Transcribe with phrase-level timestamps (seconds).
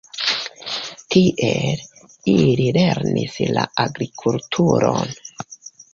[1.15, 1.83] Tiel,
[2.35, 5.15] ili lernis la agrikulturon.